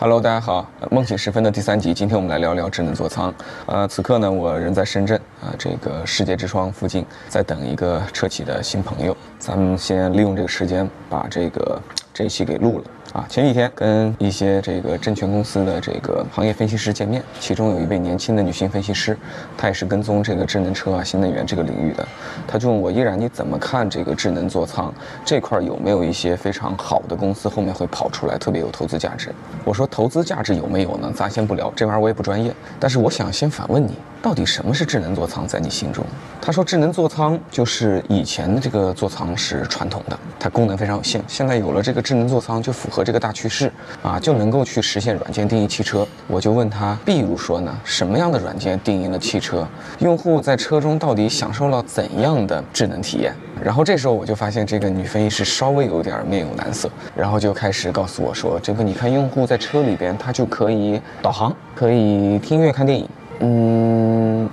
[0.00, 3.34] Hello，大家好，梦醒时分的第三集，今天我们来聊聊智能座舱。
[3.66, 9.16] 呃，此刻呢，我人在深圳啊，这个世界之窗附近，在等一个车企的新朋友。
[9.40, 11.82] 咱们先利用这个时间，把这个
[12.18, 12.84] 这一期给录了。
[13.12, 19.16] 啊，前几天跟一些这个证券公司的这个行业分析师见面，其中有一位年轻的女性分析师，
[19.56, 22.06] 她也是跟踪这个智能车啊、新能源这个领域的。
[22.44, 24.92] 她就问我：依然你怎么看这个智能座舱
[25.24, 29.32] 这块有没有一些非常好的公司后面会跑出来，特别有投资价值？
[29.64, 31.12] 我说投资价值有没有呢？
[31.14, 32.52] 咱先不聊，这玩意儿我也不专业。
[32.80, 33.94] 但是我想先反问你。
[34.20, 35.46] 到底什么是智能座舱？
[35.46, 36.04] 在你心中，
[36.40, 41.22] 他说智能座舱就是以前的这个座舱是传统的，它功能非常有限。
[41.28, 43.70] 现在有了这个智能座舱，就符合这个大趋势
[44.02, 46.08] 啊，就能够去实现软件定义汽车。
[46.26, 49.68] 我就问他，比如说呢，什么样的软件定义了汽车？
[49.98, 53.34] 用户在车中到底享受了怎样的智能体验？
[53.62, 63.06] 然后这时候我就发现这个女分析师稍微有点面有难色，然后就开始告诉我说，这个你看用户在车里边，他就可以导航，可以听音乐、看电影。
[63.40, 64.48] 嗯，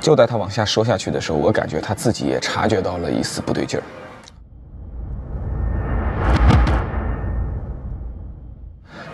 [0.00, 3.82] 就在他往下说下去的时候，我感觉他自己也察觉到了一丝不对劲儿。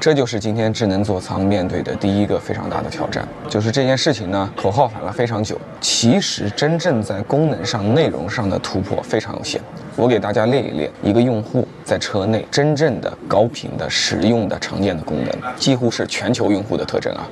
[0.06, 9.60] 这就是今天智能座舱面对的第一个非常大的挑战，就是这件事情呢，口号喊了非常久，其实真正在功能上、内容上的突破非常有限。
[9.96, 17.26] 我给大家列一列一个用户在车内真正的高频的实用的常见的功能，几乎是全球用户的特征啊。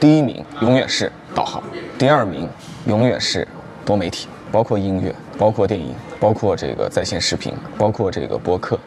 [0.00, 1.62] 第一名永远是导航，
[1.98, 2.48] 第二名
[2.86, 3.46] 永远是
[3.84, 8.78] 多媒体，包括音乐，包括电影，包括这个在线视频，包括这个播客。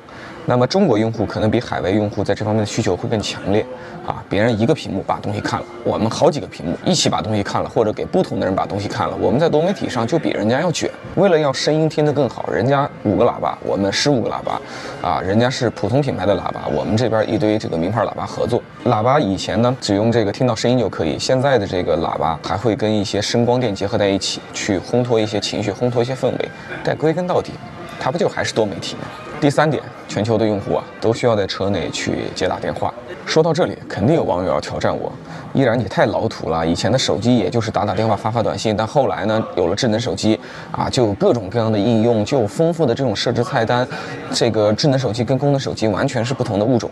[0.50, 3.64] 那么中国用户可能比海外用户在这方面的需求会更强烈，
[4.04, 10.90] 啊，别人一个屏幕把东西看了，我们好几个屏幕一起把东西看了，或者给不同的人把东西看了，我们在多媒体上就比人家要卷。
[11.14, 14.60] 为了要声音听得更好，人家五个喇叭，我们十五个喇叭，
[15.08, 18.60] 啊，人家是普通品牌的喇叭，我们这边一堆这个名牌喇叭合作。
[18.86, 26.50] 喇叭以前呢只用这个听到声音就可以，现在的这个喇叭还会跟一些声光电结合在一起，去烘托一些情绪，烘托一些氛围。
[26.84, 27.52] 但归根到底，
[28.00, 29.02] 它不就还是多媒体吗？
[29.40, 32.94] 第三点，全球的用户啊，都需要在车内去接打电话。
[33.26, 35.10] 说到这里，肯定有网友要挑战我，
[35.54, 36.68] 依然你太老土了。
[36.68, 40.38] 以前的手机也就是打打电话、发发短信，但后来呢，有了智能手机
[40.72, 43.88] 啊，就有各种各样的应用，就有丰富的这种设置菜单。
[44.34, 46.92] 这个智能手机跟功能手机完全是不同的物种。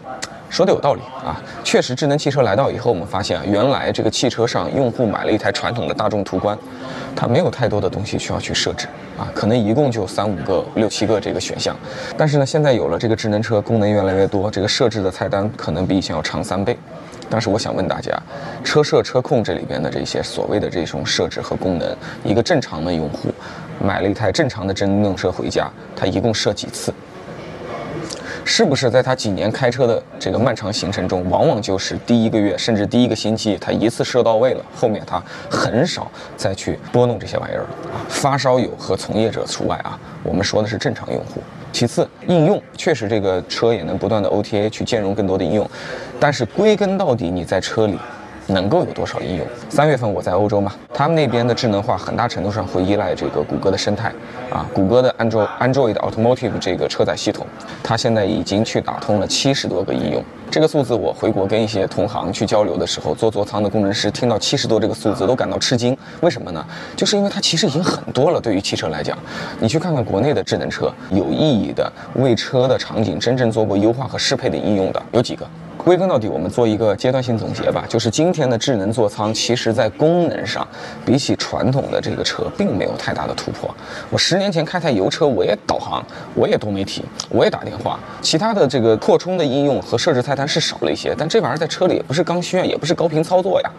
[0.49, 6.57] 说的有道理啊，确实，智能汽车来到以后，我们发现啊，原来这个汽车上用户买了一台传统的大众途观，
[7.15, 8.87] 它没有太多的东西需要去设置
[9.17, 11.75] 啊，可能一共就三五个、六七个这个选项。
[12.17, 16.77] 但是呢，现在有了这个智能车，功能越来越多，这个设置的菜单可能比以前要长三倍。
[17.29, 18.17] 但是我想问大家，
[18.63, 23.29] 车设、车控这里边的这些所谓的这种设置和功能，一个正常的用户
[23.81, 26.93] 买了一台正常的智能车回家，他一共设几次？
[28.47, 37.99] 是不是在他几年开车的这个漫长行程中，往往就是第一个月甚至第一个星期，他一次射到位了，后面他很少再去拨弄这些玩意儿了啊？
[38.07, 41.41] 发烧友和从业者除外啊，我们说的是正常用户。
[41.73, 45.69] 其次，应用确实这个车也能不断的 OTA 去兼容更多的应用，
[46.17, 47.99] 但是归根到底，你在车里。
[48.47, 49.45] 能够有多少应用？
[49.69, 54.11] 三月份我在欧洲嘛，他们那边的智能化很大程度上会依赖这个谷歌的生态
[54.49, 57.45] 啊，谷歌的 Android Android Automotive 这个车载系统，
[57.83, 60.23] 它现在已经去打通了七十多个应用。
[60.49, 65.95] 这个数字我回国跟一些同行去交流的时候，做座舱的工程师听到七十多这个数字都感到吃惊。
[66.21, 66.65] 为什么呢？
[66.95, 68.39] 就是因为它其实已经很多了。
[68.39, 69.17] 对于汽车来讲，
[69.59, 75.45] 你去看看国内的智能车，有意义的为车的场景真正做过优化和适配的应用的有几个？
[75.87, 77.85] 归根到底，我们做一个阶段性总结吧。
[77.87, 80.67] 就是今天的智能座舱，其实在功能上，
[81.05, 83.73] 比起传统的这个车，并没有太大的突破。
[84.09, 86.05] 我十年前开台油车，我也导航，
[86.35, 91.15] 我也多媒体，我也打电话，其他的这个扩充的应用和设置菜单是少了一些。
[91.17, 93.71] 但这玩意儿在车里也不是刚需啊，也不是高频操作呀。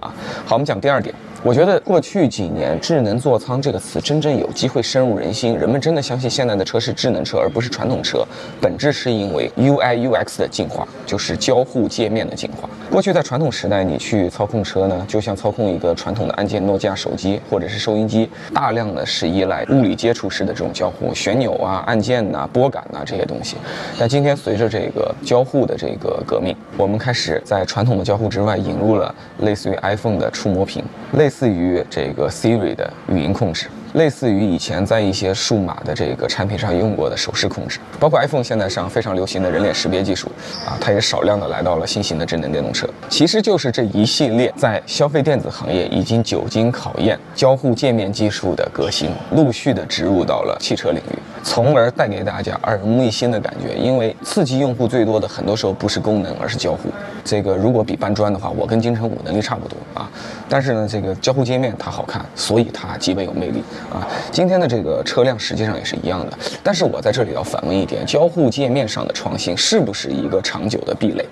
[0.00, 0.12] 啊，
[0.44, 1.14] 好，我们讲第二点。
[1.44, 8.24] 我觉得过去几年“智能座舱”这个词真正有机会深入人心，人们真的相信现在的车是智能车而不是传统车，
[8.60, 12.70] 本质是因为 UI UX 的进化，就是交互界面的进化。
[12.88, 23.56] 过去在传统时代，你去操控车呢，就像操控一个传统的按键诺基亚手机或者是收音机，大量的是依赖物理接触式的这种交互，旋钮啊、按键呐、拨杆呐这些东西。
[23.98, 30.84] 但今天随着这个交互的这个革命，我们开始在传统的交互之外引入了类似于 iPhone 的触摸屏，
[31.14, 31.31] 类。
[31.32, 40.30] 似于这个 Siri 的语音控制，类似于以前在一些数码的这个产品上用过的手势控制，包括 iPhone 现在上非常流行的人脸识别技术
[40.66, 42.86] 啊，它也少量的来到了新型的智能电动车。
[43.08, 53.74] 其实就是这一系列在消费电子行业已经久经考验交互界面技术的革新，陆续的植入到了汽车领域，从而带给大家耳目一新的感觉。
[53.74, 56.90] 因为刺激用户最多的很多时候不是功能，而是交互。
[57.24, 60.10] 这个如果比搬砖的话，我跟金城武能力差不多啊，
[60.48, 63.62] 但是呢，这个交互界面它好看，所以它极为有魅力
[63.92, 64.06] 啊。
[64.30, 71.24] 今天的这个车辆实际上也是一样的，但是我在这里要反问一点：交互界面上的创新是不是一个长久的壁垒？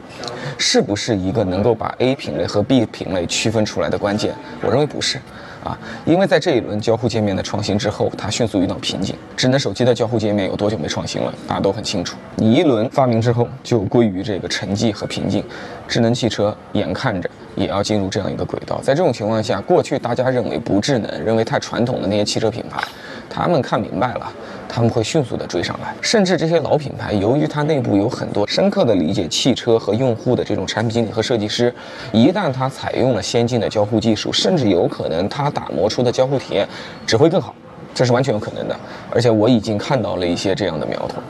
[0.59, 4.35] 是不是一个能够把 A 品类和 B 品类区分出来的关键？
[4.63, 5.19] 我认为不是。
[5.63, 9.15] 啊，因为在这一轮交互界面的创新之后，它迅速遇到瓶颈。
[9.37, 11.31] 智能手机的交互界面有多久没创新了？
[11.47, 12.17] 大家都很清楚。
[12.37, 15.45] 你一轮发明之后，就归于这个沉寂和瓶颈。
[15.87, 18.81] 智能汽车眼看着也要进入这样一个轨道。
[18.83, 22.83] 在这种情况下，过去大家认为不智能、认为太传统的那些汽车品牌，
[23.29, 24.33] 他们看明白了。
[24.73, 31.75] 他们会迅速的追上来，甚至这些老品牌，由于它内部有很多深刻的理解汽车和用户的这种产品经理和设计师，
[32.13, 36.69] 一旦它采用了先进的交互技术，甚至有可能它打磨出的交互体验
[37.05, 37.53] 只会更好，
[37.93, 38.77] 这是完全有可能的。
[39.11, 41.21] 而且我已经看到了一些这样的苗头。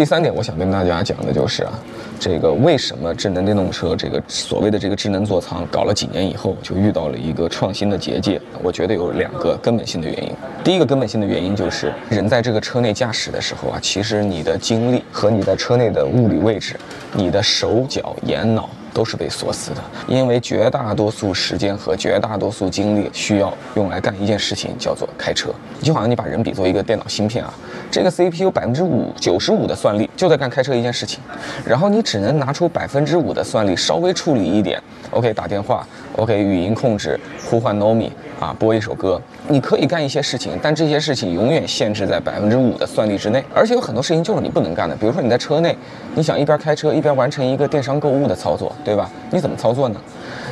[0.00, 1.78] 第三点，我想跟大家讲的就是啊，
[2.18, 8.40] 这个为什么智能电动车这个所谓的这个智能座舱搞了几年以后就遇到了一个创新的结界？
[8.62, 10.32] 我觉得有两个根本性的原因。
[10.64, 16.80] 第一个根本性的原因就是人在这个车内驾驶的时候啊，其实你的精力和你在车内的物理位置，
[17.12, 18.70] 你的手脚眼脑。
[18.92, 25.48] 都是被锁死的，因为绝大多数时间和绝大多数精力需要用来干一件事情，叫做开车。
[25.80, 27.54] 就好像你把人比作一个电脑芯片啊，
[27.90, 31.18] 这个 CPU 百分之五九十五的算力就在干开车一件事情，
[31.64, 39.20] 然后你只能拿出百分之五的算力稍微处理一点，OK 打电话，OK 语音控制，呼唤 Nomi 啊，播一首歌。
[39.48, 44.94] 你可以干一些事情，但这些事情永远限制在百分之五的算力之内，而且有很多事情就是你不能干的。
[44.94, 45.76] 比如说你在车内，
[46.14, 49.10] 你想一边开车一边完成一个电商购物的操作，对吧？
[49.32, 50.00] 你怎么操作呢？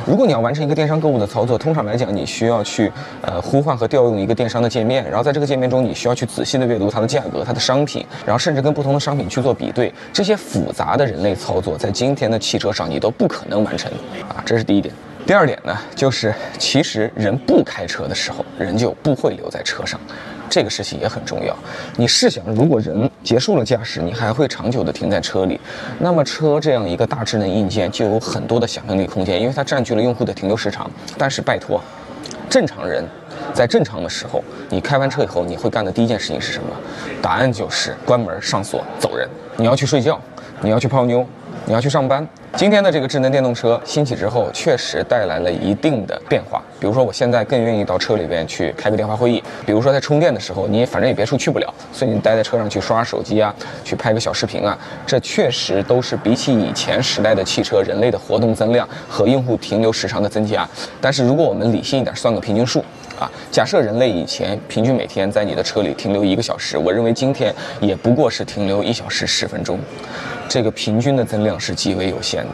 [0.05, 2.91] 如果你要完成一个电商购物的操作，通常来讲，你需要去
[3.21, 9.93] 呃呼唤和调用一个电商的界面，然后在这个界面中，你需要去仔细的阅读它的价格、它的商品，然后甚至跟不同的商品去做比对。
[10.11, 13.91] 这些复杂的人类操作，在今天的汽车上你都不可能完成
[14.29, 14.93] 啊，这是第一点。
[15.27, 19.99] 第二点呢，就是其实人不开车的时候，人就不会留在车上，
[20.49, 21.55] 这个事情也很重要。
[21.95, 25.59] 你试想，如果人结束了驾驶，你还会长久的停在车里，
[25.99, 30.89] 那么车这样一个大智能硬件就有很多的想象力空间，因为它占据了用户的停留时长。
[31.17, 31.81] 但是拜托，
[32.49, 33.03] 正常人，
[33.53, 36.69] 在正常的时候，你开完车以后，你会干的第一件事情是什么？
[37.21, 39.27] 答案就是关门上锁走人。
[39.57, 40.19] 你要去睡觉，
[40.61, 41.25] 你要去泡妞。
[41.69, 46.59] 你要去上班，今天的这个智能电动车兴起之后，确实带来了一定的变化。
[46.79, 49.43] 比如说，我现在更愿意到车里边去开个电话会议。
[49.67, 54.75] 比如说，在充电的时候，你反正也别处去不了，所以你待在车上去刷刷手机啊，去拍个小视频啊，
[55.05, 60.67] 这确实都是比起以前时代的汽车，人类的活动增量和用户停留时长的增加。
[60.99, 62.83] 但是，如果我们理性一点，算个平均数
[63.19, 69.77] 啊，假设人类以前平均每天在你的车里停留一个小时，我认为今天也不过是停留一小时十分钟。
[70.49, 72.49] 这个平均的增量是极为有限的。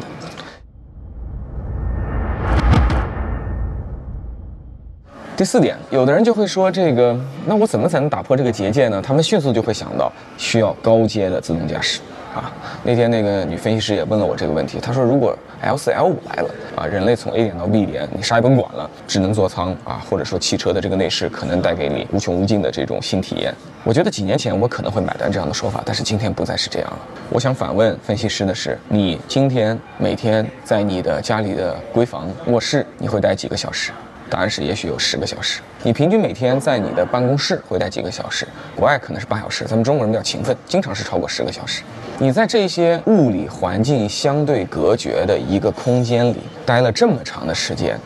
[5.37, 9.01] 第四点，有的人就会说，这个那我怎么才能打破这个结界呢？
[9.01, 12.01] 他们迅速就会想到需要高阶的自动驾驶。
[12.35, 12.51] 啊，
[12.83, 14.77] 那天那个女分析师也问了我这个问题。
[14.81, 23.55] 她说，如果 L 四 L 五来了啊，人类从 A 点到 B 点，你啥也甭管了，智能座舱啊，或者说汽车的这个内饰，可能带给你无穷无尽的这种新体验。
[23.85, 26.99] 我觉得几年前我可能会买单这样的说法，但是今天不再是这样了。
[27.29, 33.93] 我想反问分析师的是，你今天每天在你的家里的闺房卧室，你会待几个小时？
[34.27, 35.61] 答案是，也许有十个小时。
[35.83, 38.45] 你平均每天在你的办公室会待几个小时？
[38.75, 41.83] 国外可能是八小时，咱们中国人比较勤奋，经常是超过十个小时。
[42.17, 47.99] 你在这些物理环境相对隔绝的一个空间里待了这么长的时间，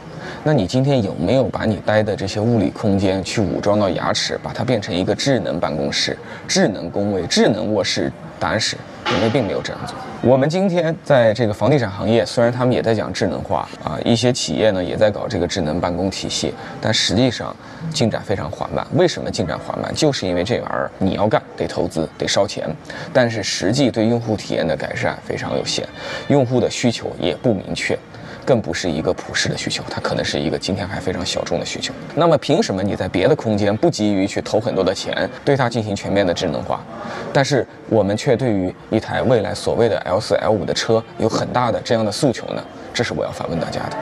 [0.44, 8.12] 那你今天有没有把你待的这些物理空间去武装到牙齿，把它变成一个智能办公室、智能工位、智能卧室？
[8.40, 8.76] 答案是。
[9.16, 9.96] 因为并没有这样做。
[10.22, 17.56] 我们今天在这个房地产行业，虽然他们也在讲智能化啊，一些企业呢也在搞这个智能办公体系，但实际上
[17.92, 18.86] 进展非常缓慢。
[18.94, 19.94] 为什么进展缓慢？
[19.96, 22.68] 就是因为这玩意儿你要干得投资得烧钱，
[23.14, 25.88] 但是实际对用户体验的改善非常有限，
[26.28, 27.98] 用户的需求也不明确。
[28.46, 31.94] 更不是一个普世的需求，它可能是一个今天还非常小众的需求。
[32.16, 36.82] 那么，凭什么你在别的空间不急于去投很多的钱，对它进行全面的智能化，
[37.32, 42.64] 但是我们却对于一台未来所谓的 L 四 L 五的车有很大的这样的诉求呢？
[42.92, 43.96] 这是我要反问大家的。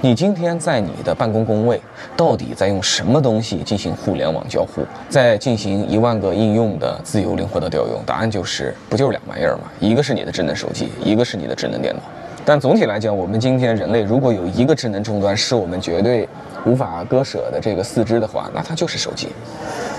[0.00, 1.80] 你今天在你的办公工位，
[2.16, 8.00] 到底在用什么东西进行互联网交互，在进行一万个应用的自由灵活的调用？
[8.06, 9.62] 答案就是，不就是两玩意儿吗？
[9.80, 12.02] 一个是你的智能手机，一个是你的智能电脑。
[12.44, 16.28] 但总体来讲，我们今天人类如果有一个智能终端是我们绝对
[16.66, 19.28] 无法割舍的这个四肢的话，那它就是手机。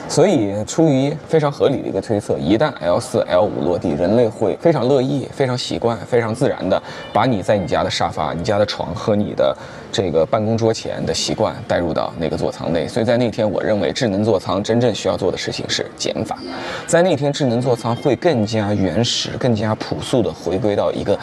[0.08, 6.80] 所以，出于非常合理的一个推测，一旦 L 四、L 五落地，人类会非常乐意、非常习惯、非常自然的
[7.12, 9.58] 把你在你家的沙发、你家的床和你的
[9.92, 12.88] 这个办公桌前的习惯带入到那个座舱内。
[12.88, 16.38] 所以在那天，我认为智能座舱真正需要做的事情是减法。
[16.86, 21.18] 在那天，智能座舱会更加原始、更加朴素的回归到一个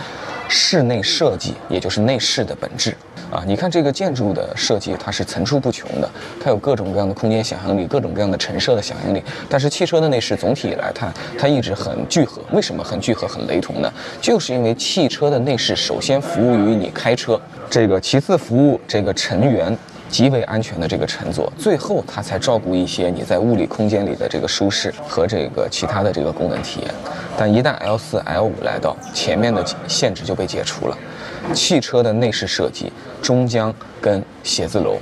[0.52, 2.94] 室内设计，也就是内饰的本质。
[3.30, 9.22] 啊，你看这个建筑的设计，它是层出不穷的，它有各种各样的空间想象力，各种各样的陈设的想象力。
[9.48, 12.42] 但是汽车的内饰总体来看，它一直很聚合。
[12.52, 13.90] 为什么很聚合、很雷同呢？
[14.20, 17.40] 就是因为汽车的内饰首先服务于你开车，
[17.70, 19.74] 这个其次服务这个成员
[20.12, 26.94] 极为安全的这个乘坐，最后它才照顾一些你在物理空间里的这个舒适和这个其他的这个功能体验。
[27.34, 30.98] 但一旦 L 四、L 五来到，前面的限制就被解除了。
[31.54, 32.92] 汽车的内饰设计
[33.22, 34.98] 终将跟写字楼、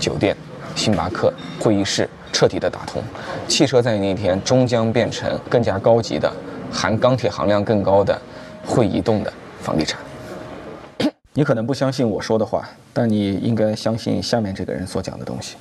[0.00, 0.34] 酒店、
[0.74, 1.30] 星巴克、
[1.60, 3.02] 会议室彻底的打通。
[3.46, 6.32] 汽车在那一天终将变成更加高级的、
[6.72, 8.18] 含钢铁含量更高的、
[8.66, 9.30] 会移动的
[9.60, 10.00] 房地产。
[11.33, 15.55] 你可能不相信我说的话，但你应该相信下面这个人所讲的东西。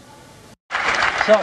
[1.27, 1.35] So,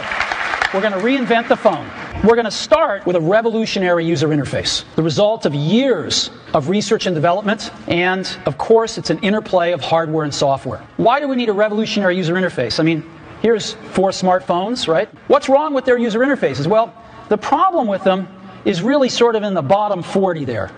[0.72, 1.86] we're going to reinvent the phone.
[2.24, 7.06] We're going to start with a revolutionary user interface, the result of years of research
[7.06, 10.80] and development, and of course, it's an interplay of hardware and software.
[10.96, 12.80] Why do we need a revolutionary user interface?
[12.80, 13.04] I mean,
[13.42, 15.08] here's four smartphones, right?
[15.28, 16.66] What's wrong with their user interfaces?
[16.66, 16.92] Well,
[17.28, 18.26] the problem with them
[18.64, 20.70] is really sort of in the bottom 40 there.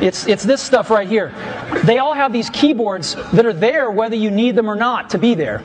[0.00, 1.32] It's, it's this stuff right here.
[1.84, 5.18] They all have these keyboards that are there whether you need them or not to
[5.18, 5.62] be there.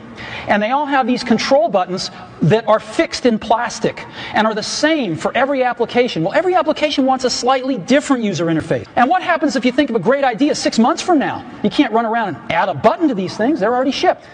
[0.48, 2.12] And they all have these control buttons
[2.44, 6.24] that are fixed in plastic and are the same for every application.
[6.24, 8.88] Well, every application wants a slightly different user interface.
[8.96, 11.50] And what happens if you think of a great idea six months from now?
[11.64, 14.26] You can't run around and add a button to these things, they're already shipped.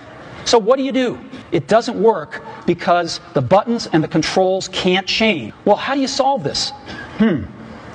[0.46, 1.20] So what do you do?
[1.52, 5.54] It doesn't work because the buttons and the controls can't change.
[5.66, 6.70] Well, how do you solve this?
[7.18, 7.46] Hmm.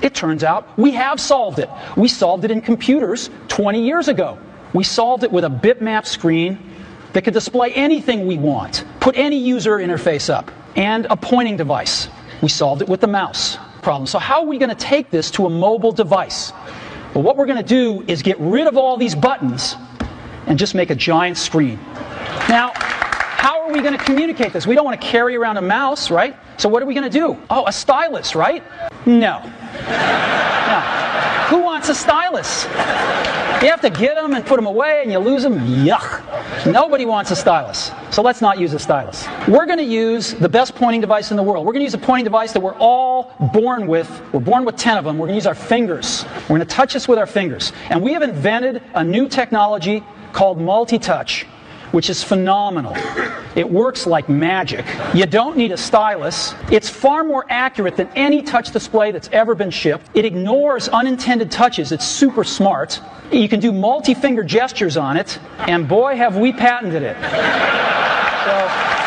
[0.03, 1.69] It turns out we have solved it.
[1.97, 4.39] We solved it in computers 20 years ago.
[4.73, 6.59] We solved it with a bitmap screen
[7.13, 12.09] that could display anything we want, put any user interface up, and a pointing device.
[12.41, 14.07] We solved it with the mouse problem.
[14.07, 16.53] So, how are we going to take this to a mobile device?
[17.15, 19.75] Well, what we're going to do is get rid of all these buttons
[20.47, 21.79] and just make a giant screen.
[22.49, 24.67] Now, how are we going to communicate this?
[24.67, 26.37] We don't want to carry around a mouse, right?
[26.59, 27.37] So, what are we going to do?
[27.51, 28.63] Oh, a stylus, right?
[29.07, 29.51] No.
[31.51, 32.65] Who wants a stylus?
[33.61, 35.59] You have to get them and put them away and you lose them.
[35.59, 36.25] Yuck.
[36.65, 37.91] Nobody wants a stylus.
[38.11, 39.27] So let's not use a stylus.
[39.49, 41.67] We're going to use the best pointing device in the world.
[41.67, 44.09] We're going to use a pointing device that we're all born with.
[44.33, 45.19] We're born with 10 of them.
[45.19, 46.25] We're going to use our fingers.
[46.43, 47.73] We're going to touch this with our fingers.
[47.89, 51.47] And we have invented a new technology called multi touch
[51.93, 52.95] which is phenomenal.
[53.57, 54.85] It works like magic.
[55.13, 56.55] You don't need a stylus.
[56.71, 60.07] It's far more accurate than any touch display that's ever been shipped.
[60.15, 61.93] It ignores unintended touches.
[61.93, 63.01] It's super smart.
[63.33, 67.17] You can do multi finger gestures on it, and boy, have we patented it.
[68.45, 69.00] So,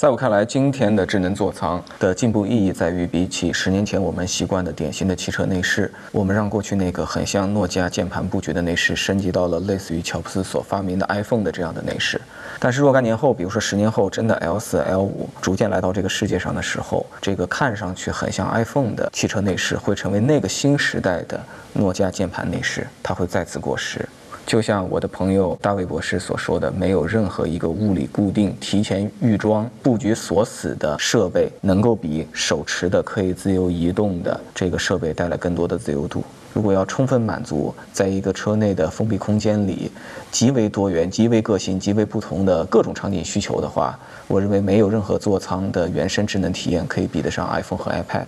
[0.00, 12.18] 在我看来，今天的智能座舱的进步意义在于，比起十年前我们习惯的典型的汽车内饰，我们让过去那个很像诺基亚键盘布局的内饰，升级到了类似于乔布斯所发明的 iPhone 的这样的内饰。
[12.58, 21.38] 但是若干年后，比如说十年后，真的 L 四、L 五逐渐来到这个世界上的时候，这个看上去很像 iPhone 的汽车内饰，会成为那个新时代的
[21.74, 24.08] 诺基亚键盘内饰，它会再次过时。
[24.46, 36.24] 就像我的朋友大卫博士所说的，没有任何一个物理固定、提前预装、布局锁死的设备，能够比手持的可以自由移动的这个设备带来更多的自由度。
[36.52, 39.88] 如果要充分满足在一个车内的封闭空间里
[40.32, 48.26] 极为多元、极为个性、极为不同的各种场景需求的话，我认为没有任何座舱的原生智能体验可以比得上 iPhone 和 iPad。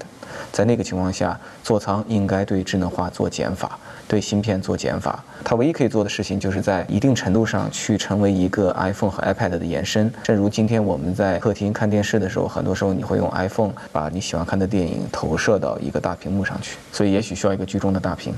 [0.52, 3.78] 在那个情况下，座舱应该对智能化做减法。
[4.09, 10.12] 对芯片做减法，它唯一可以做的事情，就是在一定程度上去成为一个 iPhone 和 iPad 的延伸。
[10.23, 18.35] 正如今天我们在客厅看电视的时候，很多时候你会用 iPhone 把你喜欢看的电影投射到一个大屏幕上去，所以也许需要一个居中的大屏。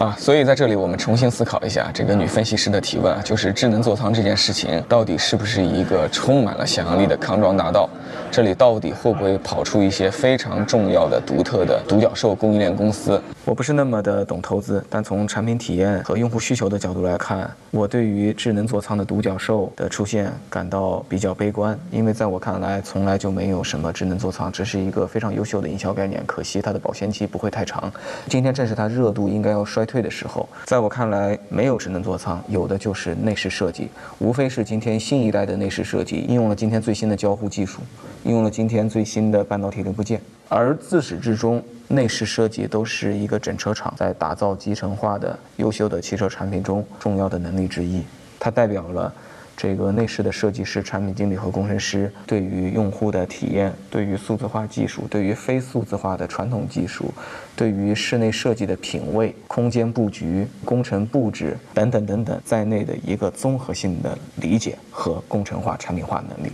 [0.00, 7.86] 啊，所以在这里我们重新思考一下这个女分析师的提问，就是智能座舱这件事情到底是不是一个充满了想象力的康庄大道？
[8.32, 13.20] 这里到底会不会跑出一些非常重要的、独特的独角兽供应链公司？
[13.44, 27.92] 我不是那么的懂投资，但从产品体验和用户需求的角度来看，我对于智能座舱的独角兽的出现感到比较悲观，因为在我看来，从来就没有什么智能座舱，这是一个非常优秀的营销概念，可惜它的保鲜期不会太长。
[28.28, 33.88] 今天正是它热度应该要衰退的时候，在我看来，没有智能座舱，有的就是内饰设计，
[34.20, 37.80] 无非是今天新一代的内饰设计应用了今天最新的交互技术，
[38.24, 41.62] 应用了今天最新的半导体零部件，而自始至终。
[41.92, 48.00] 内饰设计都是一个整车厂在打造集成化的优秀的汽车产品中重要的能力之一。
[48.38, 49.12] 它代表了
[49.56, 57.12] 这个内饰的设计师、产品经理和工程师对于用户的体验、对于数字化技术、对于非数字化的传统技术、
[57.56, 66.52] 对于室内设计的品味、空间布局、工程布置等等等等在内的一个综合性的理解和工程化、产品化能力。